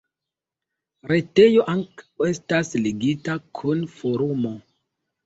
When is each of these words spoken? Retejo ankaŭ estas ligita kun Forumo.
Retejo 1.11 1.65
ankaŭ 1.73 2.29
estas 2.29 2.71
ligita 2.87 3.37
kun 3.61 3.85
Forumo. 3.99 4.55